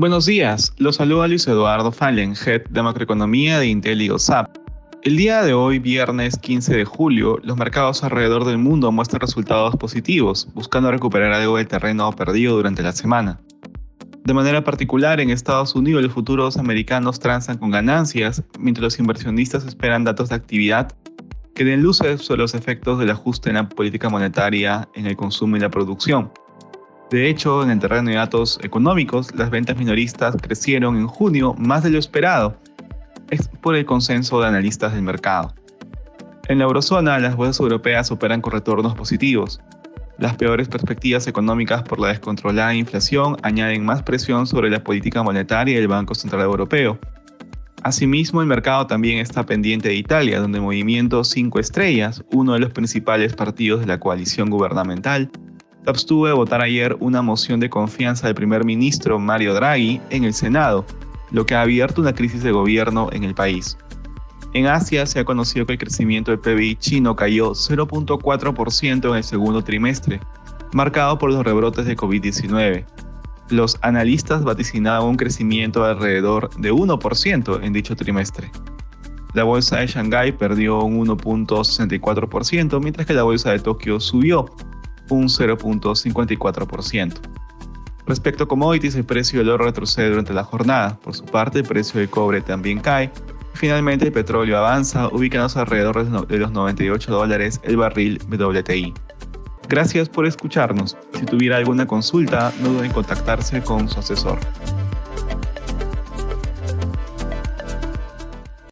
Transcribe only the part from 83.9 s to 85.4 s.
subió un